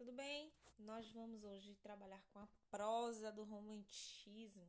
[0.00, 0.50] Tudo bem?
[0.78, 4.66] Nós vamos hoje trabalhar com a prosa do romantismo.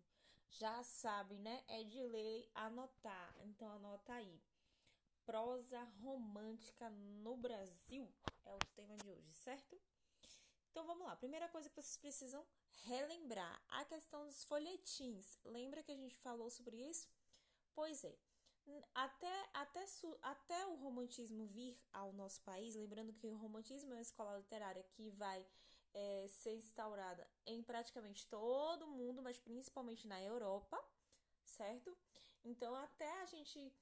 [0.50, 1.64] Já sabem, né?
[1.70, 3.34] É de lei anotar.
[3.46, 4.42] Então anota aí.
[5.26, 8.14] Prosa romântica no Brasil
[8.44, 9.82] é o tema de hoje, certo?
[10.70, 11.16] Então vamos lá.
[11.16, 12.46] Primeira coisa que vocês precisam
[12.84, 15.40] relembrar a questão dos folhetins.
[15.46, 17.08] Lembra que a gente falou sobre isso?
[17.74, 18.31] Pois é
[18.94, 19.86] até, até,
[20.22, 24.84] até o romantismo vir ao nosso país, lembrando que o romantismo é uma escola literária
[24.84, 25.46] que vai
[25.94, 30.82] é, ser instaurada em praticamente todo o mundo, mas principalmente na Europa,
[31.46, 31.96] certo?
[32.44, 33.74] Então, até a gente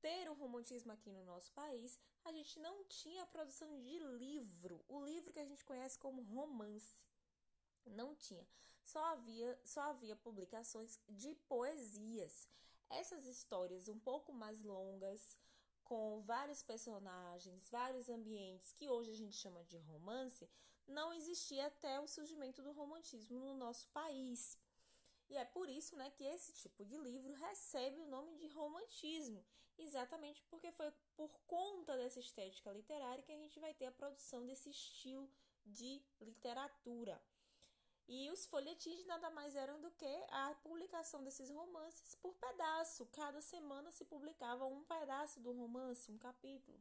[0.00, 4.84] ter o romantismo aqui no nosso país, a gente não tinha a produção de livro,
[4.88, 7.06] o livro que a gente conhece como romance.
[7.86, 8.46] Não tinha.
[8.84, 12.48] Só havia, só havia publicações de poesias.
[12.90, 15.38] Essas histórias um pouco mais longas,
[15.84, 20.48] com vários personagens, vários ambientes que hoje a gente chama de romance,
[20.86, 24.58] não existia até o surgimento do romantismo no nosso país.
[25.28, 29.44] E é por isso né, que esse tipo de livro recebe o nome de romantismo,
[29.78, 34.44] exatamente porque foi por conta dessa estética literária que a gente vai ter a produção
[34.44, 35.30] desse estilo
[35.64, 37.20] de literatura.
[38.12, 43.06] E os folhetins nada mais eram do que a publicação desses romances por pedaço.
[43.12, 46.76] Cada semana se publicava um pedaço do romance, um capítulo.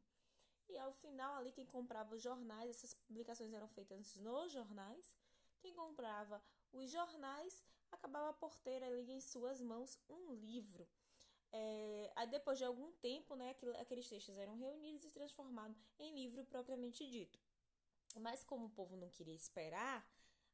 [0.68, 5.16] E ao final, ali, quem comprava os jornais, essas publicações eram feitas nos jornais.
[5.60, 6.42] Quem comprava
[6.74, 10.90] os jornais acabava por ter ali em suas mãos um livro.
[11.52, 16.44] É, aí depois de algum tempo, né, aqueles textos eram reunidos e transformados em livro
[16.46, 17.38] propriamente dito.
[18.16, 20.04] Mas como o povo não queria esperar,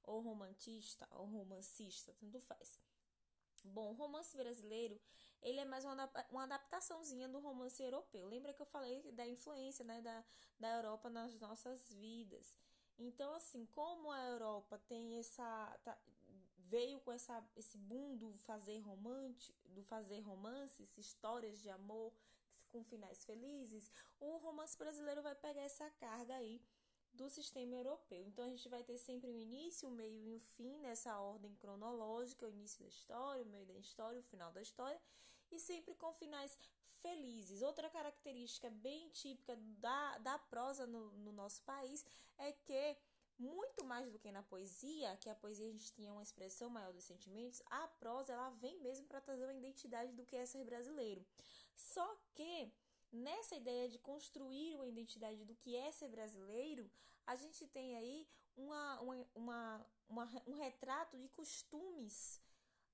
[0.05, 2.79] ou romantista, ou romancista, tanto faz.
[3.65, 5.01] Bom, o romance brasileiro,
[5.43, 8.27] ele é mais uma, uma adaptaçãozinha do romance europeu.
[8.27, 10.25] Lembra que eu falei da influência né, da,
[10.59, 12.57] da Europa nas nossas vidas?
[12.99, 15.79] Então, assim, como a Europa tem essa.
[15.85, 15.97] Tá,
[16.73, 22.11] veio com essa, esse boom do fazer romance, do fazer romances, histórias de amor
[22.71, 26.63] com finais felizes, o romance brasileiro vai pegar essa carga aí
[27.13, 28.27] do sistema europeu.
[28.27, 31.55] Então a gente vai ter sempre o início, o meio e o fim nessa ordem
[31.57, 34.99] cronológica, o início da história, o meio da história, o final da história,
[35.51, 36.59] e sempre com finais
[37.03, 37.61] felizes.
[37.61, 42.07] Outra característica bem típica da, da prosa no, no nosso país
[42.39, 42.97] é que
[43.43, 46.93] muito mais do que na poesia, que a poesia a gente tinha uma expressão maior
[46.93, 50.65] dos sentimentos, a prosa ela vem mesmo para trazer uma identidade do que é ser
[50.65, 51.25] brasileiro.
[51.75, 52.73] Só que
[53.13, 56.91] Nessa ideia de construir uma identidade do que é ser brasileiro,
[57.27, 58.27] a gente tem aí
[58.57, 62.41] uma, uma, uma, uma um retrato de costumes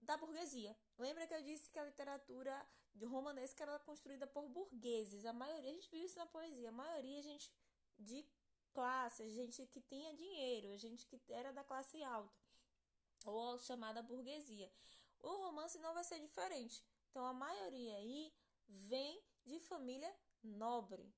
[0.02, 0.76] da burguesia.
[0.98, 2.68] Lembra que eu disse que a literatura
[3.00, 5.24] romanesca era construída por burgueses?
[5.24, 7.48] A maioria, a gente viu isso na poesia, a maioria gente
[7.96, 8.26] de
[8.68, 12.32] classe, gente que tinha dinheiro, gente que era da classe alta,
[13.24, 14.70] ou chamada burguesia.
[15.20, 16.84] O romance não vai ser diferente.
[17.10, 18.32] Então a maioria aí
[18.68, 21.12] vem de família nobre.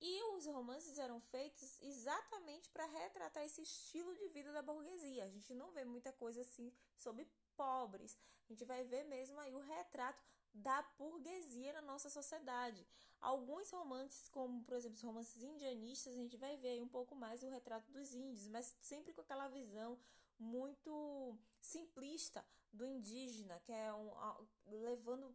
[0.00, 5.24] E os romances eram feitos exatamente para retratar esse estilo de vida da burguesia.
[5.24, 8.16] A gente não vê muita coisa assim sobre pobres.
[8.44, 10.22] A gente vai ver mesmo aí o retrato
[10.54, 12.86] da burguesia na nossa sociedade.
[13.20, 17.16] Alguns romances, como por exemplo os romances indianistas, a gente vai ver aí um pouco
[17.16, 19.98] mais o retrato dos índios, mas sempre com aquela visão
[20.38, 24.12] muito simplista do indígena, que é um,
[24.66, 25.34] levando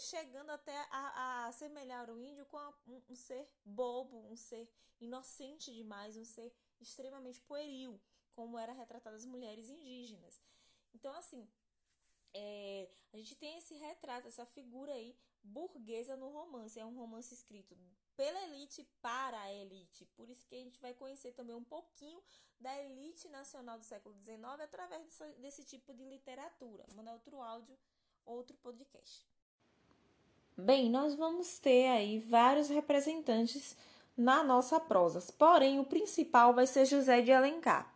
[0.00, 4.68] chegando até a, a assemelhar o índio com a, um, um, ser bobo, um ser
[5.00, 8.00] inocente demais, um ser extremamente pueril,
[8.34, 10.40] como era retratado as mulheres indígenas.
[10.92, 11.48] Então, assim,
[12.34, 16.78] é, a gente tem esse retrato, essa figura aí burguesa no romance.
[16.78, 17.76] É um romance escrito
[18.16, 20.04] pela elite para a elite.
[20.16, 22.22] Por isso que a gente vai conhecer também um pouquinho
[22.60, 26.84] da elite nacional do século XIX através desse, desse tipo de literatura.
[26.88, 27.76] Vou mandar outro áudio
[28.26, 29.26] outro podcast.
[30.56, 33.76] Bem, nós vamos ter aí vários representantes
[34.16, 37.90] na nossa prosa, porém o principal vai ser José de Alencar.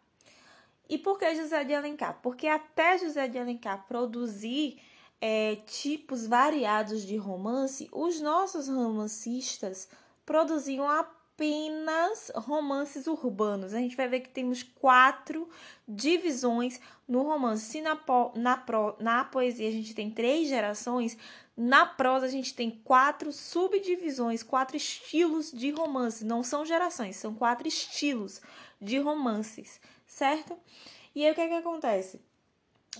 [0.88, 2.20] E por que José de Alencar?
[2.22, 4.80] Porque até José de Alencar produzir
[5.20, 9.88] é, tipos variados de romance, os nossos romancistas
[10.26, 13.72] produziam apenas romances urbanos.
[13.72, 15.48] A gente vai ver que temos quatro
[15.88, 17.64] divisões no romance.
[17.64, 17.98] Se na,
[18.34, 21.16] na, pro, na poesia a gente tem três gerações,
[21.56, 26.24] na prosa a gente tem quatro subdivisões, quatro estilos de romance.
[26.24, 28.40] Não são gerações, são quatro estilos
[28.80, 29.80] de romances,
[30.14, 30.56] certo?
[31.14, 32.20] E aí o que, é que acontece?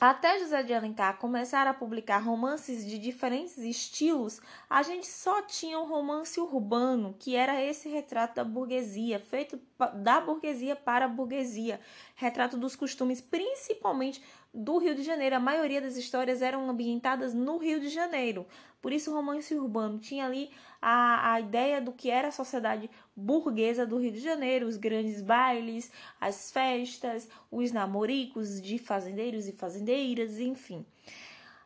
[0.01, 5.79] Até José de Alencar começar a publicar romances de diferentes estilos, a gente só tinha
[5.79, 9.61] um romance urbano, que era esse retrato da burguesia, feito
[9.95, 11.81] da burguesia para a burguesia,
[12.17, 14.21] retrato dos costumes, principalmente
[14.55, 15.35] do Rio de Janeiro.
[15.35, 18.47] A maioria das histórias eram ambientadas no Rio de Janeiro.
[18.81, 22.89] Por isso, o romance urbano tinha ali a, a ideia do que era a sociedade
[23.17, 25.91] burguesa do Rio de Janeiro, os grandes bailes,
[26.21, 30.87] as festas, os namoricos de fazendeiros e fazendeiras, enfim.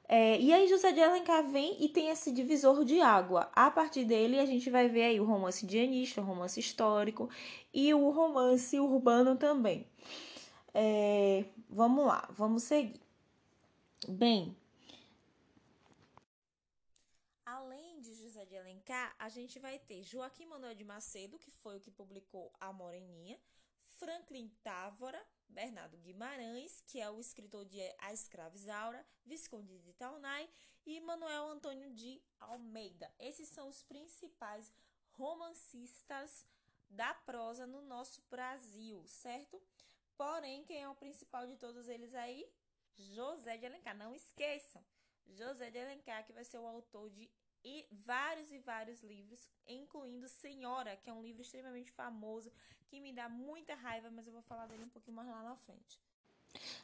[0.08, 3.50] É, e aí José de Alencar vem e tem esse divisor de água.
[3.55, 7.29] A partir dele a gente vai ver aí o romance dianista, o romance histórico
[7.75, 9.87] e o romance urbano também.
[10.81, 13.01] É, vamos lá, vamos seguir.
[14.09, 14.57] Bem,
[17.45, 21.79] além de José de Alencar, a gente vai ter Joaquim Manuel de Macedo, que foi
[21.79, 23.37] o que publicou A Moreninha,
[23.99, 30.49] Franklin Távora, Bernardo Guimarães, que é o escritor de A Escrava Isaura, Visconde de Taunay
[30.87, 33.13] e Manuel Antônio de Almeida.
[33.19, 34.73] Esses são os principais
[35.11, 36.47] romancistas
[36.89, 39.61] da prosa no nosso Brasil, certo?
[40.19, 42.44] Porém, quem é o principal de todos eles aí?
[43.15, 43.97] José de Alencar.
[43.97, 44.82] Não esqueçam,
[45.29, 47.31] José de Alencar, que vai ser o autor de
[47.93, 52.50] vários e vários livros, incluindo Senhora, que é um livro extremamente famoso,
[52.88, 55.56] que me dá muita raiva, mas eu vou falar dele um pouquinho mais lá na
[55.56, 56.00] frente.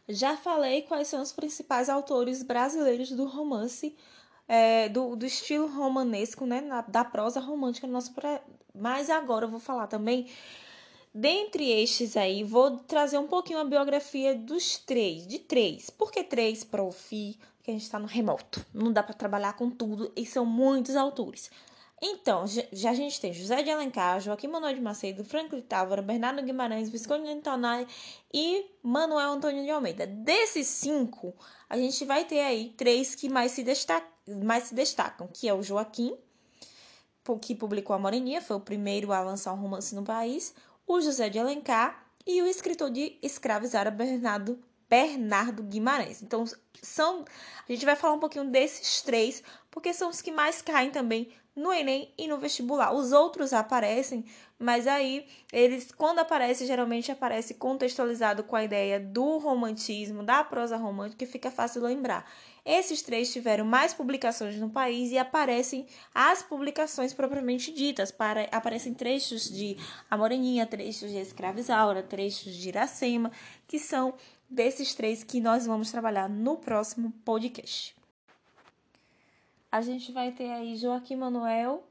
[0.08, 3.96] Já falei quais são os principais autores brasileiros do romance,
[4.46, 8.14] é, do, do estilo romanesco, né, na, da prosa romântica no nosso.
[8.74, 10.30] Mas agora eu vou falar também
[11.16, 15.88] Dentre estes aí, vou trazer um pouquinho a biografia dos três, de três.
[15.88, 17.38] Por que três, prof?
[17.56, 20.96] Porque a gente está no remoto, não dá para trabalhar com tudo e são muitos
[20.96, 21.52] autores.
[22.02, 26.42] Então, já a gente tem José de Alencar, Joaquim Manuel de Macedo, Franklin Távora, Bernardo
[26.42, 27.86] Guimarães, Visconde de Antonai
[28.32, 30.08] e Manuel Antônio de Almeida.
[30.08, 31.32] Desses cinco,
[31.70, 34.06] a gente vai ter aí três que mais se, destaca,
[34.44, 36.14] mais se destacam, que é o Joaquim,
[37.40, 40.52] que publicou A Moreninha, foi o primeiro a lançar um romance no país,
[40.86, 44.58] o José de Alencar e o escritor de escravos Bernardo,
[44.88, 46.22] Bernardo Guimarães.
[46.22, 46.44] Então,
[46.82, 47.24] são,
[47.68, 51.30] a gente vai falar um pouquinho desses três, porque são os que mais caem também
[51.54, 52.92] no Enem e no vestibular.
[52.92, 54.24] Os outros aparecem,
[54.58, 60.76] mas aí eles, quando aparece, geralmente aparece contextualizado com a ideia do romantismo, da prosa
[60.76, 62.28] romântica, que fica fácil lembrar.
[62.64, 68.10] Esses três tiveram mais publicações no país e aparecem as publicações propriamente ditas.
[68.10, 69.76] Para, aparecem trechos de
[70.10, 73.30] A Moreninha, trechos de Escravizaura, trechos de Iracema,
[73.68, 74.14] que são
[74.48, 77.94] desses três que nós vamos trabalhar no próximo podcast.
[79.74, 81.82] A gente vai ter aí Joaquim Manuel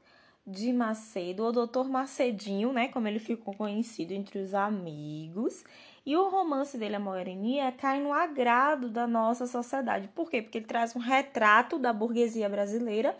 [0.46, 5.62] de Macedo, o doutor Macedinho, né, como ele ficou conhecido entre os amigos.
[6.06, 10.08] E o romance dele, A Moreninha, cai no agrado da nossa sociedade.
[10.14, 10.40] Por quê?
[10.40, 13.14] Porque ele traz um retrato da burguesia brasileira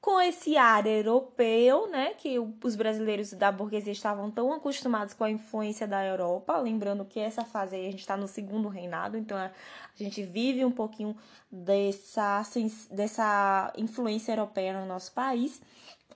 [0.00, 5.30] com esse ar europeu, né, que os brasileiros da burguesia estavam tão acostumados com a
[5.30, 9.36] influência da Europa, lembrando que essa fase aí a gente está no segundo reinado, então
[9.36, 9.50] a
[9.96, 11.16] gente vive um pouquinho
[11.50, 12.42] dessa,
[12.90, 15.60] dessa influência europeia no nosso país,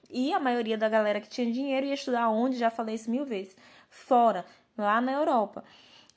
[0.09, 3.25] e a maioria da galera que tinha dinheiro ia estudar onde, já falei isso mil
[3.25, 3.57] vezes,
[3.89, 4.45] fora,
[4.79, 5.65] lá na Europa.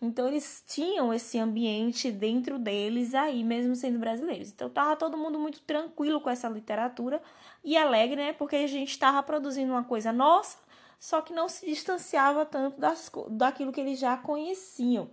[0.05, 4.51] Então eles tinham esse ambiente dentro deles aí, mesmo sendo brasileiros.
[4.51, 7.21] Então tava todo mundo muito tranquilo com essa literatura
[7.63, 8.33] e alegre, né?
[8.33, 10.57] Porque a gente estava produzindo uma coisa nossa,
[10.99, 15.09] só que não se distanciava tanto das, daquilo que eles já conheciam.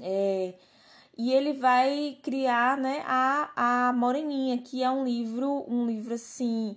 [0.00, 0.54] É,
[1.16, 6.76] e ele vai criar, né, a, a Moreninha, que é um livro, um livro assim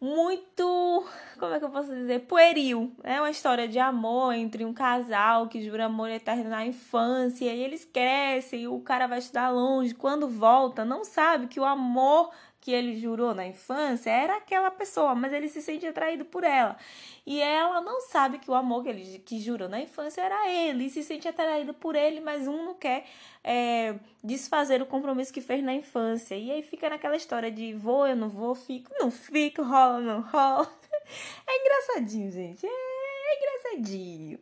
[0.00, 1.04] muito,
[1.38, 2.92] como é que eu posso dizer, pueril.
[3.02, 7.62] É uma história de amor entre um casal que jura amor eterno na infância e
[7.62, 12.30] eles crescem, o cara vai estudar longe, quando volta, não sabe que o amor
[12.68, 16.76] que ele jurou na infância era aquela pessoa, mas ele se sente atraído por ela.
[17.24, 20.84] E ela não sabe que o amor que ele que jurou na infância era ele,
[20.84, 23.06] e se sente atraído por ele, mas um não quer
[23.42, 26.34] é, desfazer o compromisso que fez na infância.
[26.34, 30.20] E aí fica naquela história de vou, eu não vou, fico, não fico, rola, não
[30.20, 30.70] rola.
[31.48, 32.66] É engraçadinho, gente.
[32.66, 34.38] É, é engraçadinho.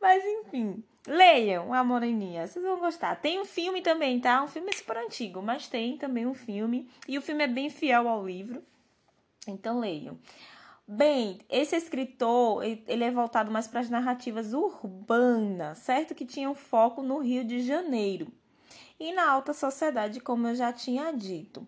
[0.00, 0.82] Mas enfim.
[1.06, 3.16] Leiam A Moreninha, vocês vão gostar.
[3.16, 4.42] Tem um filme também, tá?
[4.42, 6.88] Um filme super antigo, mas tem também um filme.
[7.06, 8.62] E o filme é bem fiel ao livro.
[9.46, 10.18] Então leiam.
[10.88, 16.14] Bem, esse escritor, ele é voltado mais para as narrativas urbanas, certo?
[16.14, 18.28] Que tinham foco no Rio de Janeiro
[18.98, 21.66] e na alta sociedade, como eu já tinha dito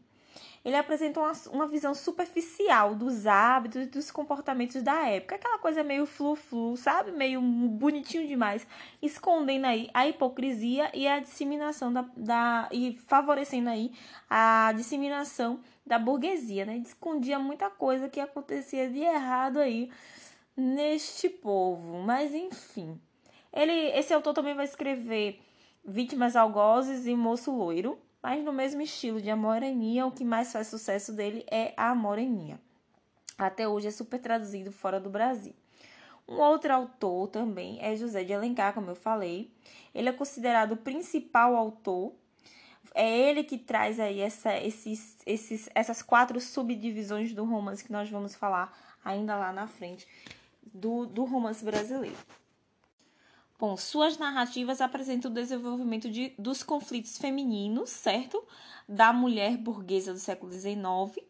[0.69, 5.37] ele apresenta uma, uma visão superficial dos hábitos e dos comportamentos da época.
[5.37, 7.11] Aquela coisa meio flu-flu, sabe?
[7.11, 8.67] Meio bonitinho demais.
[9.01, 12.69] Escondendo aí a hipocrisia e a disseminação da, da.
[12.71, 13.93] e favorecendo aí
[14.29, 16.77] a disseminação da burguesia, né?
[16.77, 19.91] Escondia muita coisa que acontecia de errado aí
[20.55, 22.03] neste povo.
[22.03, 23.01] Mas enfim.
[23.55, 25.41] Ele, esse autor também vai escrever
[25.83, 30.53] Vítimas Algozes e Moço Loiro mas no mesmo estilo de A Moreninha, o que mais
[30.53, 32.61] faz sucesso dele é A Moreninha.
[33.37, 35.55] Até hoje é super traduzido fora do Brasil.
[36.29, 39.51] Um outro autor também é José de Alencar, como eu falei.
[39.95, 42.13] Ele é considerado o principal autor.
[42.95, 48.11] É ele que traz aí essa, esses, esses, essas quatro subdivisões do romance que nós
[48.11, 50.07] vamos falar ainda lá na frente
[50.75, 52.17] do, do romance brasileiro.
[53.59, 58.41] Bom, suas narrativas apresentam o desenvolvimento de, dos conflitos femininos, certo?
[58.89, 61.27] Da mulher burguesa do século XIX.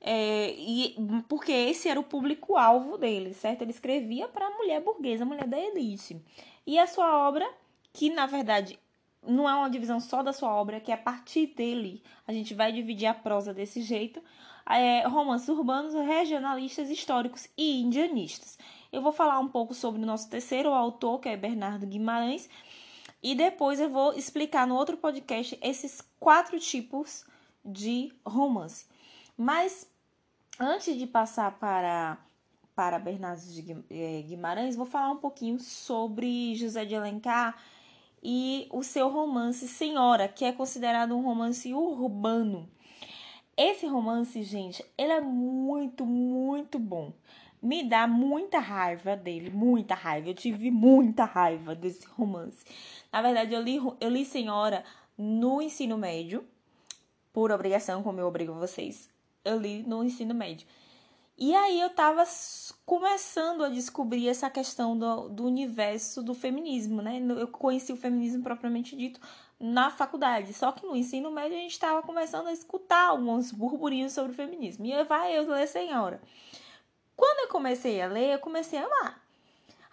[0.00, 0.94] É, e
[1.28, 3.62] porque esse era o público-alvo dele, certo?
[3.62, 6.22] Ele escrevia para a mulher burguesa, a mulher da elite.
[6.64, 7.48] E a sua obra,
[7.92, 8.78] que na verdade
[9.26, 12.54] não é uma divisão só da sua obra, que é a partir dele a gente
[12.54, 14.22] vai dividir a prosa desse jeito,
[14.64, 18.58] é, romances urbanos, regionalistas, históricos e indianistas.
[18.92, 22.46] Eu vou falar um pouco sobre o nosso terceiro autor, que é Bernardo Guimarães,
[23.22, 27.24] e depois eu vou explicar no outro podcast esses quatro tipos
[27.64, 28.84] de romance.
[29.34, 29.90] Mas
[30.60, 32.18] antes de passar para
[32.74, 33.42] para Bernardo
[33.90, 37.56] eh, Guimarães, vou falar um pouquinho sobre José de Alencar
[38.22, 42.68] e o seu romance Senhora, que é considerado um romance urbano.
[43.56, 47.12] Esse romance, gente, ele é muito, muito bom
[47.62, 50.28] me dá muita raiva dele, muita raiva.
[50.28, 52.64] Eu tive muita raiva desse romance.
[53.12, 54.84] Na verdade, eu li, eu li Senhora
[55.16, 56.44] no ensino médio,
[57.32, 59.08] por obrigação, como eu obrigo vocês.
[59.44, 60.66] Eu li no ensino médio.
[61.38, 62.24] E aí eu tava
[62.84, 67.20] começando a descobrir essa questão do, do universo do feminismo, né?
[67.20, 69.20] Eu conheci o feminismo propriamente dito
[69.58, 70.52] na faculdade.
[70.52, 74.34] Só que no ensino médio a gente estava começando a escutar alguns burburinhos sobre o
[74.34, 74.84] feminismo.
[74.84, 76.20] E vai eu ler Senhora.
[77.22, 79.24] Quando eu comecei a ler, eu comecei a amar.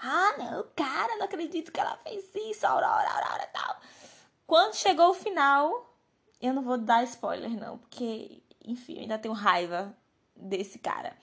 [0.01, 3.79] Ah, não, cara, não acredito que ela fez isso, aurora, aurora, tal.
[4.47, 5.93] Quando chegou o final,
[6.41, 9.95] eu não vou dar spoiler, não, porque, enfim, eu ainda tenho raiva
[10.35, 11.15] desse cara.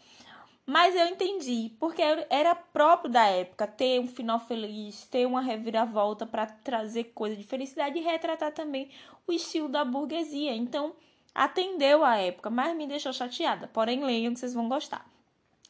[0.64, 6.24] Mas eu entendi, porque era próprio da época ter um final feliz, ter uma reviravolta
[6.24, 8.92] para trazer coisa de felicidade e retratar também
[9.26, 10.54] o estilo da burguesia.
[10.54, 10.94] Então,
[11.34, 13.66] atendeu a época, mas me deixou chateada.
[13.66, 15.04] Porém, leiam que vocês vão gostar.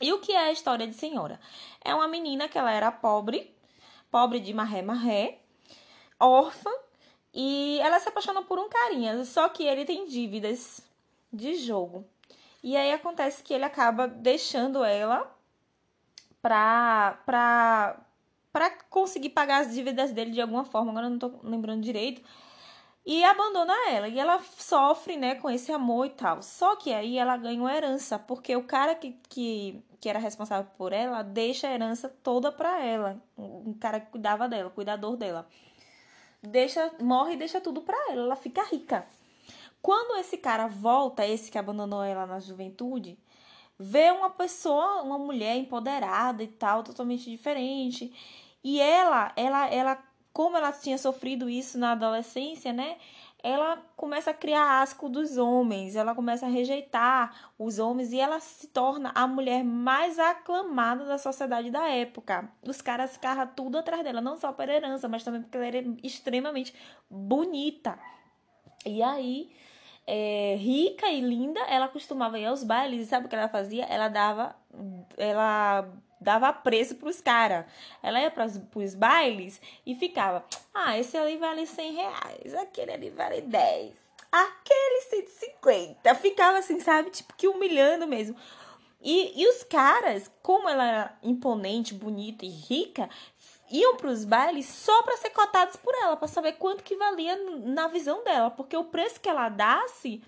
[0.01, 1.41] E o que é a história de Senhora?
[1.85, 3.55] É uma menina que ela era pobre,
[4.11, 5.39] pobre de marré marré,
[6.21, 6.71] órfã,
[7.33, 10.81] e ela se apaixona por um carinha, só que ele tem dívidas
[11.33, 12.05] de jogo.
[12.63, 15.35] E aí acontece que ele acaba deixando ela
[16.43, 18.01] pra, pra,
[18.53, 22.23] pra conseguir pagar as dívidas dele de alguma forma, agora eu não tô lembrando direito
[23.07, 24.09] e abandona ela.
[24.09, 26.43] E ela sofre, né, com esse amor e tal.
[26.43, 30.69] Só que aí ela ganha uma herança, porque o cara que, que, que era responsável
[30.77, 33.23] por ela deixa a herança toda para ela.
[33.39, 35.47] Um cara que cuidava dela, cuidador dela.
[36.43, 38.23] Deixa, morre e deixa tudo para ela.
[38.23, 39.07] Ela fica rica.
[39.81, 43.17] Quando esse cara volta, esse que abandonou ela na juventude,
[43.79, 48.13] vê uma pessoa, uma mulher empoderada e tal, totalmente diferente.
[48.65, 50.05] E ela, ela, ela
[50.37, 52.99] como ela tinha sofrido isso na adolescência, né?
[53.43, 58.39] Ela começa a criar asco dos homens, ela começa a rejeitar os homens e ela
[58.39, 62.53] se torna a mulher mais aclamada da sociedade da época.
[62.63, 65.83] Os caras ficavam tudo atrás dela, não só por herança, mas também porque ela era
[66.03, 66.75] extremamente
[67.09, 67.99] bonita.
[68.85, 69.51] E aí,
[70.07, 73.87] é, rica e linda, ela costumava ir aos bailes e sabe o que ela fazia?
[73.87, 74.55] Ela dava,
[75.17, 75.89] ela
[76.27, 77.65] dava preço pros caras.
[78.03, 83.11] Ela ia pros, pros bailes e ficava, ah, esse ali vale 100 reais, aquele ali
[83.11, 83.95] vale 10.
[84.33, 86.15] aquele 150.
[86.17, 87.11] Ficava assim, sabe?
[87.11, 88.37] Tipo, que humilhando mesmo.
[89.01, 93.09] E, e os caras, como ela era imponente, bonita e rica,
[93.71, 97.37] iam para os bailes só para ser cotados por ela, para saber quanto que valia
[97.65, 100.21] na visão dela, porque o preço que ela dasse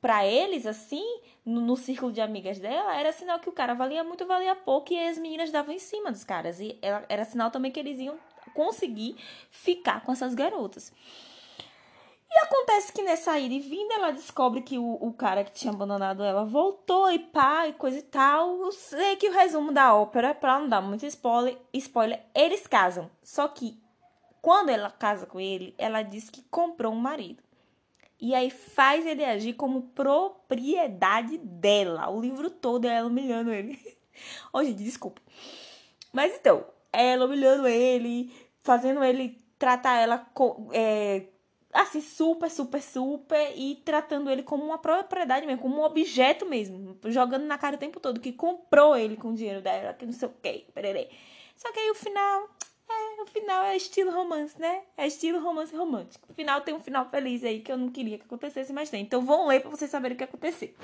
[0.00, 1.04] para eles assim,
[1.44, 4.92] no, no, círculo de amigas dela, era sinal que o cara valia muito, valia pouco
[4.92, 6.60] e as meninas davam em cima dos caras.
[6.60, 8.16] E era, era sinal também que eles iam
[8.54, 9.16] conseguir
[9.50, 10.92] ficar com essas garotas.
[12.28, 15.72] E acontece que nessa ida e vinda ela descobre que o, o cara que tinha
[15.72, 18.60] abandonado ela voltou e pá, e coisa e tal.
[18.60, 23.10] Eu sei que o resumo da ópera, pra não dar muito spoiler, spoiler, eles casam.
[23.22, 23.80] Só que
[24.42, 27.42] quando ela casa com ele, ela diz que comprou um marido.
[28.20, 32.08] E aí faz ele agir como propriedade dela.
[32.08, 33.78] O livro todo é ela humilhando ele.
[34.52, 35.20] Ô, gente, desculpa.
[36.12, 38.32] Mas então, ela humilhando ele,
[38.62, 41.24] fazendo ele tratar ela com, é,
[41.72, 46.98] assim, super, super, super, e tratando ele como uma propriedade mesmo, como um objeto mesmo,
[47.06, 50.12] jogando na cara o tempo todo, que comprou ele com o dinheiro dela, que não
[50.12, 51.08] sei o que, pererê.
[51.54, 52.50] Só que aí o final,
[52.88, 54.82] é, o final é estilo romance, né?
[54.96, 56.26] É estilo romance romântico.
[56.30, 59.02] O final tem um final feliz aí que eu não queria que acontecesse, mas tem.
[59.02, 60.74] Então vão ler pra vocês saberem o que aconteceu.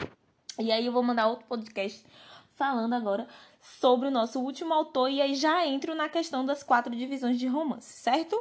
[0.59, 2.04] E aí eu vou mandar outro podcast
[2.50, 3.26] falando agora
[3.61, 7.47] sobre o nosso último autor e aí já entro na questão das quatro divisões de
[7.47, 8.40] romance, certo?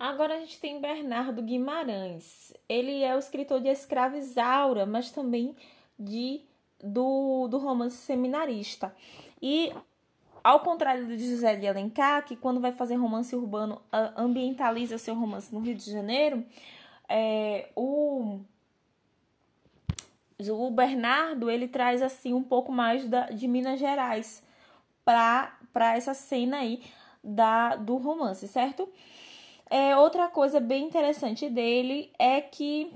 [0.00, 2.52] Agora a gente tem Bernardo Guimarães.
[2.68, 5.56] Ele é o escritor de Escrava Isaura, mas também
[5.98, 6.40] de
[6.82, 8.94] do, do romance seminarista.
[9.40, 9.72] E
[10.42, 13.80] ao contrário do José de Alencar, que quando vai fazer romance urbano
[14.16, 16.44] ambientaliza seu romance no Rio de Janeiro,
[17.08, 18.40] é, o
[20.50, 24.42] o Bernardo ele traz assim um pouco mais da, de Minas Gerais
[25.04, 26.82] para essa cena aí
[27.22, 28.88] da do romance, certo?
[29.70, 32.92] É, outra coisa bem interessante dele é que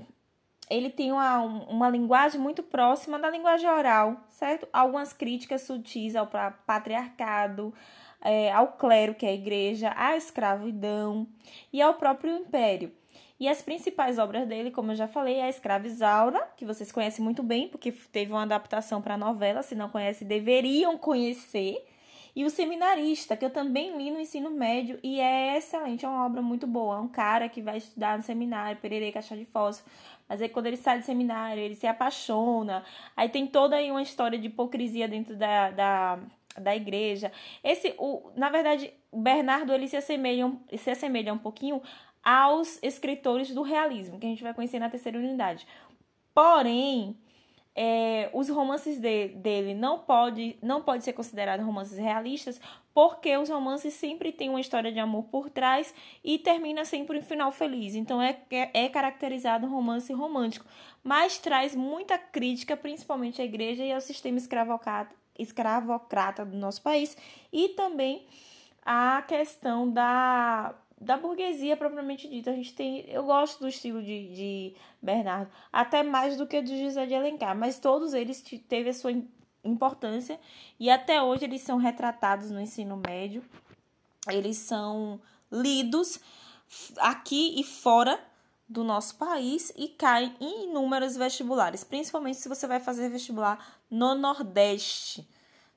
[0.69, 4.67] ele tem uma, uma linguagem muito próxima da linguagem oral, certo?
[4.71, 6.27] Algumas críticas sutis ao
[6.65, 7.73] patriarcado,
[8.21, 11.27] é, ao clero, que é a igreja, à escravidão
[11.71, 12.91] e ao próprio império.
[13.39, 16.91] E as principais obras dele, como eu já falei, é a Escrava Isaura, que vocês
[16.91, 21.85] conhecem muito bem, porque teve uma adaptação para a novela, se não conhecem, deveriam conhecer
[22.37, 26.23] e O Seminarista, que eu também li no ensino médio e é excelente, é uma
[26.23, 26.97] obra muito boa.
[26.97, 29.91] É um cara que vai estudar no seminário, Pererê, Caixa de Fósforo.
[30.27, 32.83] Mas aí quando ele sai do seminário, ele se apaixona.
[33.15, 36.19] Aí tem toda aí uma história de hipocrisia dentro da, da,
[36.57, 37.31] da igreja.
[37.63, 41.81] Esse, o, na verdade, o Bernardo ele se assemelha, se assemelha um pouquinho
[42.23, 45.65] aos escritores do realismo, que a gente vai conhecer na terceira unidade.
[46.33, 47.17] Porém,
[47.79, 52.59] é, os romances de, dele não pode, não pode ser considerado romances realistas,
[52.91, 57.21] porque os romances sempre têm uma história de amor por trás e termina sempre um
[57.21, 57.93] final feliz.
[57.93, 60.65] Então é, é, é caracterizado um romance romântico,
[61.03, 67.15] mas traz muita crítica, principalmente à igreja e ao sistema escravocrata, escravocrata do nosso país
[67.53, 68.25] e também
[68.83, 72.51] a questão da da burguesia propriamente dita.
[72.51, 73.01] A gente tem.
[73.09, 77.55] Eu gosto do estilo de, de Bernardo, até mais do que do José de Alencar,
[77.55, 79.11] mas todos eles teve a sua
[79.63, 80.39] importância
[80.79, 83.43] e até hoje eles são retratados no ensino médio.
[84.29, 86.19] Eles são lidos
[86.97, 88.19] aqui e fora
[88.67, 94.13] do nosso país e caem em inúmeros vestibulares, principalmente se você vai fazer vestibular no
[94.13, 95.25] Nordeste,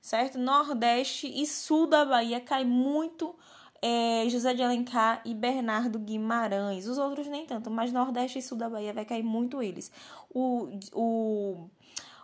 [0.01, 0.39] certo?
[0.39, 3.37] Nordeste e Sul da Bahia cai muito
[3.83, 6.87] é, José de Alencar e Bernardo Guimarães.
[6.87, 9.91] Os outros nem tanto, mas Nordeste e Sul da Bahia vai cair muito eles.
[10.33, 11.71] O, o,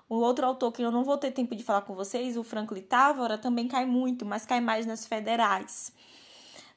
[0.09, 2.83] o outro autor que eu não vou ter tempo de falar com vocês, o Franklin
[2.83, 5.93] Távora, também cai muito, mas cai mais nas federais.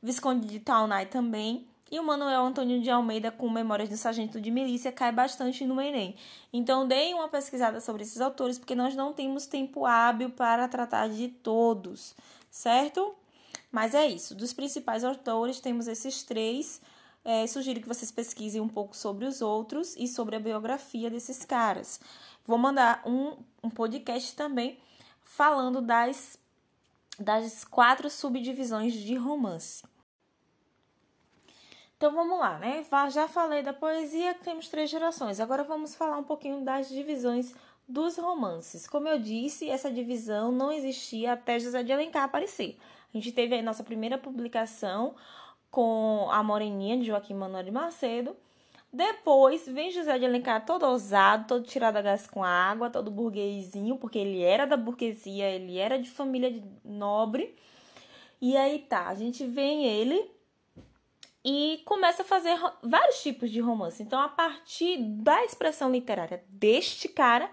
[0.02, 1.68] Visconde de Taunay também.
[1.92, 5.82] E o Manuel Antônio de Almeida, com Memórias do Sargento de Milícia, cai bastante no
[5.82, 6.16] Enem.
[6.54, 11.10] Então, deem uma pesquisada sobre esses autores, porque nós não temos tempo hábil para tratar
[11.10, 12.16] de todos,
[12.52, 13.16] certo?
[13.72, 14.36] Mas é isso.
[14.36, 16.82] Dos principais autores, temos esses três.
[17.24, 21.46] É, sugiro que vocês pesquisem um pouco sobre os outros e sobre a biografia desses
[21.46, 22.00] caras.
[22.46, 24.80] Vou mandar um, um podcast também
[25.24, 26.40] falando das,
[27.20, 29.84] das quatro subdivisões de romance.
[31.96, 32.86] Então vamos lá, né?
[33.12, 35.40] Já falei da poesia, temos três gerações.
[35.40, 37.54] Agora vamos falar um pouquinho das divisões
[37.86, 38.88] dos romances.
[38.88, 42.80] Como eu disse, essa divisão não existia até José de Alencar aparecer.
[43.14, 45.16] A gente teve a nossa primeira publicação
[45.72, 48.36] com a Moreninha de Joaquim Manuel de Macedo.
[48.92, 53.98] Depois vem José de Alencar todo ousado, todo tirado a gás com água, todo burguesinho,
[53.98, 57.56] porque ele era da burguesia, ele era de família nobre.
[58.42, 60.32] E aí tá, a gente vem ele
[61.44, 64.02] e começa a fazer vários tipos de romance.
[64.02, 67.50] Então, a partir da expressão literária deste cara,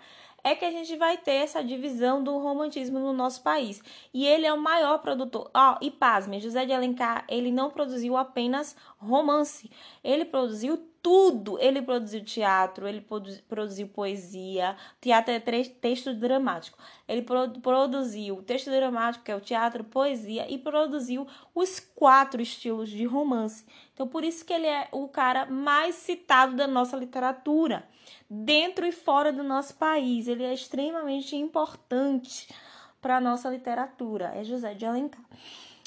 [0.46, 3.82] é que a gente vai ter essa divisão do romantismo no nosso país.
[4.14, 5.50] E ele é o maior produtor.
[5.52, 9.68] Oh, e pasme, José de Alencar, ele não produziu apenas romance,
[10.04, 11.56] ele produziu tudo.
[11.60, 13.00] Ele produziu teatro, ele
[13.48, 16.76] produziu poesia, teatro é texto dramático.
[17.06, 17.24] Ele
[17.62, 23.64] produziu texto dramático, que é o teatro, poesia, e produziu os quatro estilos de romance.
[23.94, 27.88] Então, por isso que ele é o cara mais citado da nossa literatura,
[28.28, 30.26] dentro e fora do nosso país.
[30.26, 32.52] Ele é extremamente importante
[33.00, 34.32] para a nossa literatura.
[34.34, 35.24] É José de Alencar.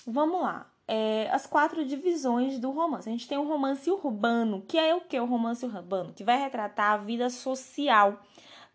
[0.08, 3.08] Vamos lá é, as quatro divisões do romance.
[3.08, 5.20] A gente tem o romance urbano, que é o que?
[5.20, 8.20] O romance urbano, que vai retratar a vida social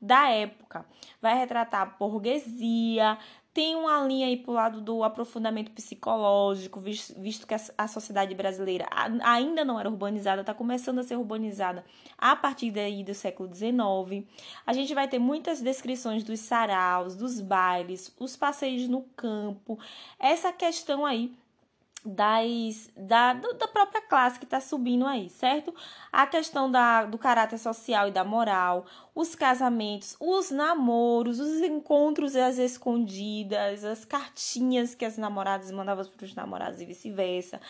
[0.01, 0.87] da época,
[1.21, 3.19] vai retratar a burguesia,
[3.53, 7.89] tem uma linha aí para o lado do aprofundamento psicológico, visto, visto que a, a,
[7.89, 8.87] sociedade brasileira
[9.23, 11.85] ainda não era urbanizada, está começando a ser urbanizada
[12.17, 14.25] a partir daí do século XIX.
[14.65, 19.79] A gente vai ter muitas descrições dos saraus, dos bailes, os passeios no campo,
[20.19, 21.35] essa questão aí
[22.05, 25.75] das da, da própria classe que está subindo aí, certo?
[26.13, 32.37] A questão da, do caráter social e da moral, os casamentos, os namoros, os encontros
[32.37, 37.61] às escondidas, as cartinhas que as namoradas mandavam para os namorados e vice-versa,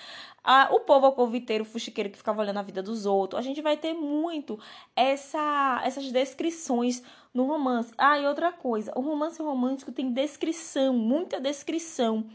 [0.70, 3.38] o povo alcoviteiro, fuxiqueiro que ficava olhando a vida dos outros.
[3.38, 4.58] A gente vai ter muito
[4.96, 7.92] essa, essas descrições no romance.
[7.96, 12.26] Ah, e outra coisa, o romance romântico tem descrição, muita descrição.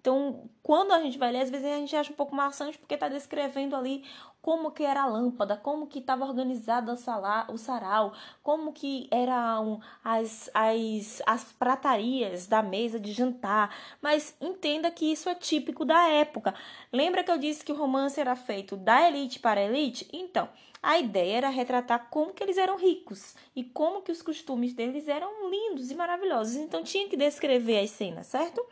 [0.00, 2.94] Então, quando a gente vai ler, às vezes a gente acha um pouco maçante porque
[2.94, 4.04] está descrevendo ali
[4.40, 10.48] como que era a lâmpada, como que estava organizado o sarau, como que eram as,
[10.54, 13.74] as, as pratarias da mesa de jantar.
[14.00, 16.54] Mas entenda que isso é típico da época.
[16.92, 20.08] Lembra que eu disse que o romance era feito da elite para a elite?
[20.12, 20.48] Então,
[20.82, 25.08] a ideia era retratar como que eles eram ricos e como que os costumes deles
[25.08, 26.56] eram lindos e maravilhosos.
[26.56, 28.64] Então tinha que descrever as cenas, certo?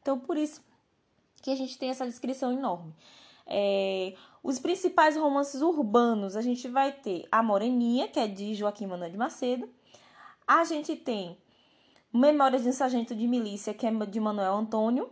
[0.00, 0.62] Então por isso
[1.40, 2.94] que a gente tem essa descrição enorme.
[3.46, 8.86] É, os principais romances urbanos, a gente vai ter A Moreninha, que é de Joaquim
[8.86, 9.68] Manuel de Macedo.
[10.46, 11.36] A gente tem
[12.12, 15.10] Memórias de um Sargento de Milícia, que é de Manuel Antônio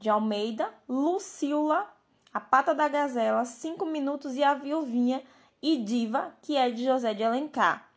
[0.00, 0.72] de Almeida.
[0.88, 1.88] Lucila,
[2.34, 5.22] A Pata da Gazela, Cinco Minutos e A Viuvinha.
[5.62, 7.89] E Diva, que é de José de Alencar.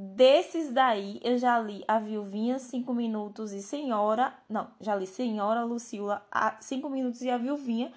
[0.00, 4.32] Desses daí, eu já li A Viuvinha, Cinco Minutos e Senhora.
[4.48, 6.24] Não, já li Senhora, Lucila,
[6.60, 7.92] Cinco Minutos e A Viuvinha,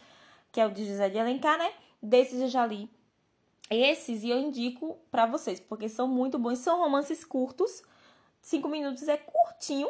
[0.52, 1.72] que é o de José de Alencar, né?
[2.02, 2.90] Desses eu já li
[3.70, 6.58] esses e eu indico para vocês, porque são muito bons.
[6.58, 7.84] São romances curtos.
[8.42, 9.88] Cinco minutos é curtinho.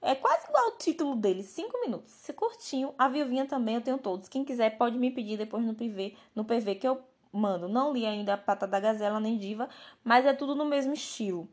[0.00, 2.26] É quase igual o título dele, cinco minutos.
[2.26, 2.94] É curtinho.
[2.96, 4.30] A Viuvinha também eu tenho todos.
[4.30, 7.68] Quem quiser pode me pedir depois no PV, no PV que eu mando.
[7.68, 9.68] Não li ainda Pata da Gazela nem Diva,
[10.02, 11.48] mas é tudo no mesmo estilo.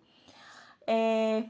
[0.86, 1.46] É...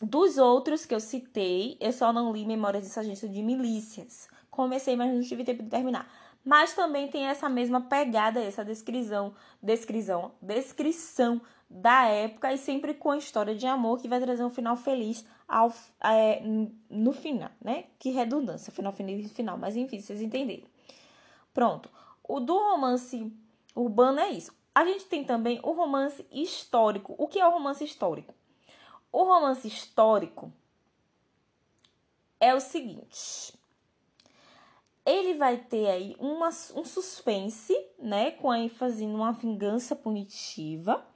[0.00, 4.28] Dos outros que eu citei, eu só não li Memórias de Sargento de Milícias.
[4.50, 6.08] Comecei, mas não tive tempo de terminar.
[6.44, 13.10] Mas também tem essa mesma pegada, essa descrição, descrição, descrição da época e sempre com
[13.10, 16.42] a história de amor que vai trazer um final feliz ao, é,
[16.90, 17.84] no final, né?
[17.98, 20.66] Que redundância, final feliz final, mas enfim, vocês entenderam.
[21.54, 21.88] Pronto.
[22.26, 23.30] O do romance
[23.76, 24.52] urbano é isso.
[24.74, 27.14] A gente tem também o romance histórico.
[27.18, 28.34] O que é o romance histórico?
[29.12, 30.52] O romance histórico
[32.40, 33.54] é o seguinte.
[35.06, 38.32] Ele vai ter aí uma, um suspense, né?
[38.32, 41.06] Com a ênfase numa vingança punitiva.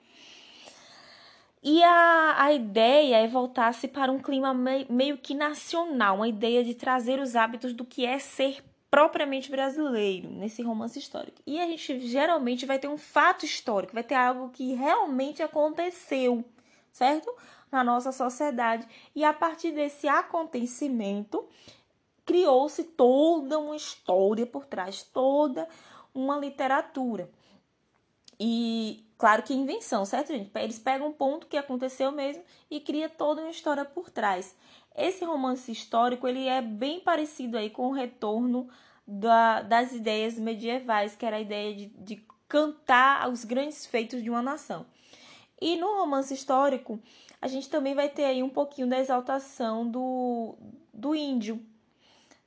[1.62, 6.62] E a, a ideia é voltar-se para um clima meio, meio que nacional, uma ideia
[6.62, 11.40] de trazer os hábitos do que é ser propriamente brasileiro nesse romance histórico.
[11.46, 16.44] E a gente geralmente vai ter um fato histórico, vai ter algo que realmente aconteceu,
[16.90, 17.34] certo?
[17.70, 18.86] Na nossa sociedade.
[19.14, 21.46] E a partir desse acontecimento,
[22.24, 25.68] criou-se toda uma história por trás, toda
[26.14, 27.30] uma literatura.
[28.40, 30.50] E claro que invenção, certo, gente?
[30.54, 34.56] Eles pegam um ponto que aconteceu mesmo e cria toda uma história por trás.
[34.98, 38.68] Esse romance histórico ele é bem parecido aí com o retorno
[39.06, 44.28] da, das ideias medievais, que era a ideia de, de cantar os grandes feitos de
[44.28, 44.84] uma nação.
[45.60, 47.00] E no romance histórico,
[47.40, 50.56] a gente também vai ter aí um pouquinho da exaltação do,
[50.92, 51.64] do índio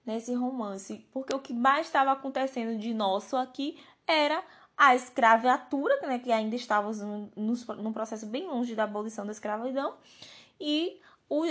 [0.05, 4.43] nesse romance, porque o que mais estava acontecendo de nosso aqui era
[4.75, 6.99] a escravatura, né, que ainda estávamos
[7.35, 9.95] num processo bem longe da abolição da escravidão,
[10.59, 10.99] e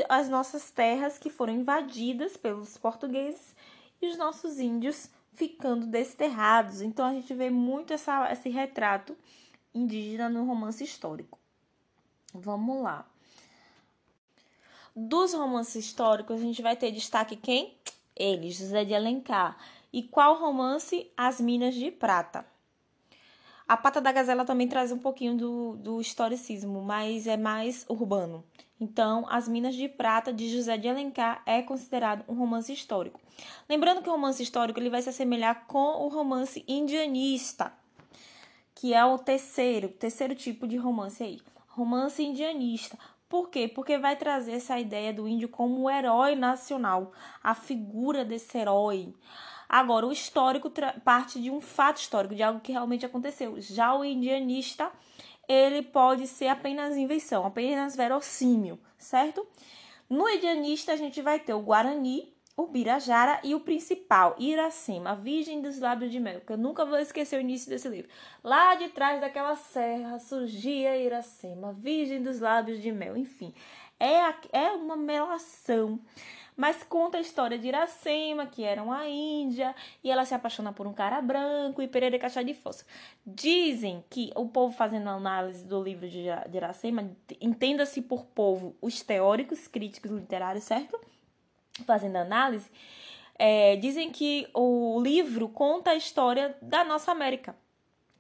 [0.09, 3.55] as nossas terras que foram invadidas pelos portugueses
[4.01, 6.81] e os nossos índios ficando desterrados.
[6.81, 9.17] Então a gente vê muito essa, esse retrato
[9.75, 11.39] indígena no romance histórico.
[12.35, 13.07] Vamos lá.
[14.95, 17.77] Dos romances históricos, a gente vai ter destaque quem?
[18.15, 19.57] Ele, José de Alencar.
[19.93, 21.11] E qual romance?
[21.17, 22.45] As Minas de Prata.
[23.67, 28.45] A Pata da Gazela também traz um pouquinho do, do historicismo, mas é mais urbano.
[28.81, 33.21] Então, As Minas de Prata, de José de Alencar, é considerado um romance histórico.
[33.69, 37.73] Lembrando que o romance histórico ele vai se assemelhar com o romance indianista,
[38.75, 41.41] que é o terceiro, terceiro tipo de romance aí.
[41.69, 42.99] Romance indianista.
[43.29, 43.69] Por quê?
[43.69, 47.13] Porque vai trazer essa ideia do índio como o herói nacional,
[47.43, 49.15] a figura desse herói,
[49.71, 50.69] Agora, o histórico
[51.05, 53.55] parte de um fato histórico, de algo que realmente aconteceu.
[53.61, 54.91] Já o indianista,
[55.51, 59.45] ele pode ser apenas invenção, apenas verossímil, certo?
[60.09, 65.61] No indianista, a gente vai ter o Guarani, o Birajara e o principal, Iracema, Virgem
[65.61, 68.09] dos Lábios de Mel, que eu nunca vou esquecer o início desse livro.
[68.45, 73.53] Lá de trás daquela serra surgia Iracema, Virgem dos Lábios de Mel, enfim.
[73.99, 74.19] É,
[74.53, 75.99] é uma melação
[76.61, 80.87] mas conta a história de Iracema, que era uma índia, e ela se apaixona por
[80.87, 82.85] um cara branco e Pereira Cachá de Força.
[83.25, 89.67] Dizem que o povo fazendo análise do livro de Iracema, entenda-se por povo os teóricos,
[89.67, 91.01] críticos literários, certo?
[91.87, 92.71] Fazendo análise,
[93.39, 97.57] é, dizem que o livro conta a história da nossa América.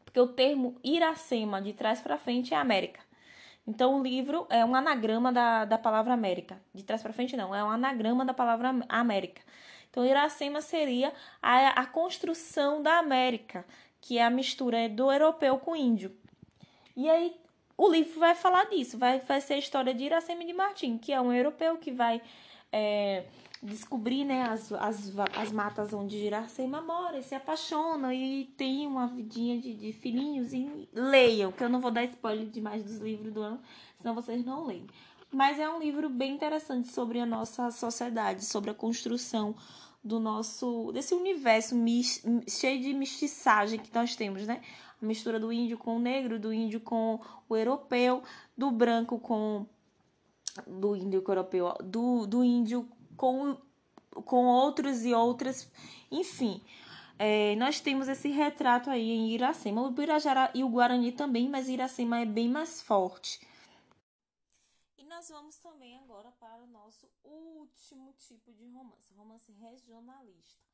[0.03, 3.00] Porque o termo Iracema, de trás para frente, é América.
[3.66, 6.61] Então, o livro é um anagrama da, da palavra América.
[6.75, 9.42] De trás para frente, não, é um anagrama da palavra América.
[9.90, 13.64] Então, Iracema seria a, a construção da América,
[14.01, 16.16] que é a mistura do europeu com o índio.
[16.96, 17.37] E aí,
[17.77, 21.12] o livro vai falar disso, vai, vai ser a história de Iracema de Martim, que
[21.12, 22.20] é um europeu que vai
[22.73, 23.25] é,
[23.62, 29.07] descobrir né, as, as, as matas onde Iracema mora e se apaixona e tem uma
[29.07, 33.33] vidinha de, de filhinhos e leiam, que eu não vou dar spoiler demais dos livros
[33.33, 33.61] do ano,
[33.99, 34.87] senão vocês não leem.
[35.31, 39.55] Mas é um livro bem interessante sobre a nossa sociedade, sobre a construção
[40.03, 44.62] do nosso desse universo mis, cheio de mestiçagem que nós temos, né?
[45.01, 48.23] A mistura do índio com o negro, do índio com o europeu,
[48.57, 49.66] do branco com
[50.66, 52.88] do índio europeu, do, do índio
[53.20, 53.54] com,
[54.24, 55.70] com outros e outras,
[56.11, 56.64] enfim.
[57.18, 59.83] É, nós temos esse retrato aí em Iracema.
[59.83, 63.46] O Birajara e o Guarani também, mas Iracema é bem mais forte.
[64.96, 70.64] E nós vamos também agora para o nosso último tipo de romance, romance regionalista.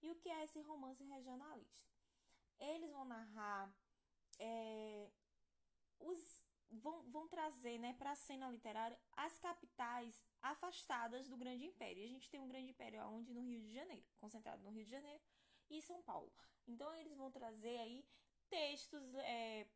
[0.00, 1.84] E o que é esse romance regionalista?
[2.60, 3.68] Eles vão narrar
[4.38, 5.08] é,
[5.98, 12.02] os vão, vão trazer né, para a cena literária as capitais afastadas do grande império.
[12.02, 14.84] E a gente tem um grande império onde no Rio de Janeiro, concentrado no Rio
[14.84, 15.22] de Janeiro
[15.70, 16.32] e São Paulo.
[16.66, 18.04] Então eles vão trazer aí
[18.48, 19.66] textos, é,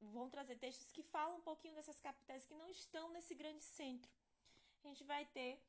[0.00, 4.10] vão trazer textos que falam um pouquinho dessas capitais que não estão nesse grande centro.
[4.84, 5.60] A gente vai ter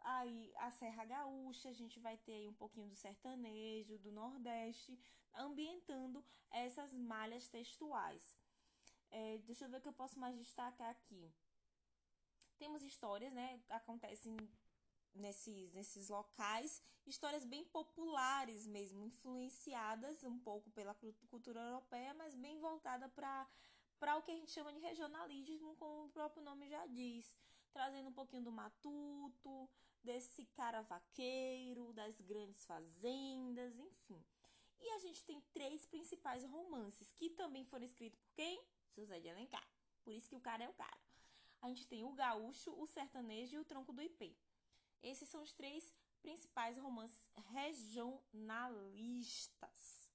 [0.00, 4.98] aí a Serra Gaúcha, a gente vai ter aí um pouquinho do sertanejo, do Nordeste,
[5.34, 8.36] ambientando essas malhas textuais.
[9.10, 11.32] É, deixa eu ver o que eu posso mais destacar aqui.
[12.58, 13.60] Temos histórias, né?
[13.68, 14.36] Acontecem
[15.14, 20.94] nesses, nesses locais, histórias bem populares mesmo, influenciadas um pouco pela
[21.28, 23.46] cultura europeia, mas bem voltada para
[23.98, 27.34] para o que a gente chama de regionalismo, como o próprio nome já diz,
[27.72, 29.70] trazendo um pouquinho do matuto,
[30.02, 34.22] desse cara vaqueiro, das grandes fazendas, enfim.
[34.78, 38.62] E a gente tem três principais romances que também foram escritos por quem?
[38.96, 39.62] José de Alencar.
[40.04, 40.96] Por isso que o cara é o cara.
[41.62, 44.36] A gente tem o gaúcho, o sertanejo e o tronco do IP.
[45.02, 50.06] Esses são os três principais romances regionalistas.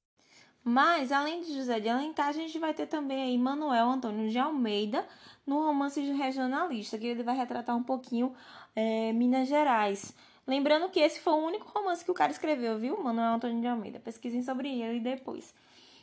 [0.63, 4.37] Mas, além de José de Alencar, a gente vai ter também aí Manuel Antônio de
[4.37, 5.07] Almeida
[5.45, 8.35] no romance regionalista, que ele vai retratar um pouquinho
[8.75, 10.13] é, Minas Gerais.
[10.45, 13.01] Lembrando que esse foi o único romance que o cara escreveu, viu?
[13.01, 13.99] Manuel Antônio de Almeida.
[13.99, 15.53] Pesquisem sobre ele depois.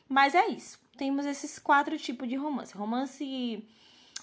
[0.08, 0.78] Mas é isso.
[0.96, 3.64] Temos esses quatro tipos de romance: romance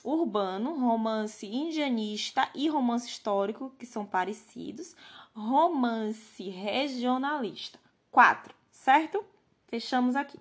[0.03, 4.95] urbano, romance indianista e romance histórico, que são parecidos,
[5.33, 7.79] romance regionalista.
[8.11, 9.23] Quatro, certo?
[9.67, 10.39] Fechamos aqui.